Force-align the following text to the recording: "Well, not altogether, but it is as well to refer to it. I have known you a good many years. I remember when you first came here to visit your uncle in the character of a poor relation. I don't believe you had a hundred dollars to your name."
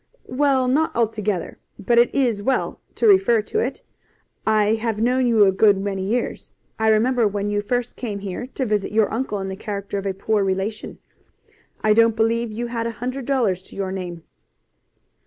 "Well, 0.25 0.67
not 0.67 0.95
altogether, 0.95 1.59
but 1.77 1.99
it 1.99 2.09
is 2.11 2.39
as 2.39 2.41
well 2.43 2.79
to 2.95 3.05
refer 3.05 3.43
to 3.43 3.59
it. 3.59 3.83
I 4.47 4.73
have 4.73 4.99
known 4.99 5.27
you 5.27 5.45
a 5.45 5.51
good 5.51 5.77
many 5.77 6.03
years. 6.03 6.49
I 6.79 6.87
remember 6.87 7.27
when 7.27 7.51
you 7.51 7.61
first 7.61 7.97
came 7.97 8.17
here 8.17 8.47
to 8.47 8.65
visit 8.65 8.91
your 8.91 9.13
uncle 9.13 9.37
in 9.37 9.47
the 9.47 9.55
character 9.55 9.99
of 9.99 10.07
a 10.07 10.15
poor 10.15 10.43
relation. 10.43 10.97
I 11.83 11.93
don't 11.93 12.15
believe 12.15 12.51
you 12.51 12.65
had 12.65 12.87
a 12.87 12.91
hundred 12.97 13.27
dollars 13.27 13.61
to 13.61 13.75
your 13.75 13.91
name." 13.91 14.23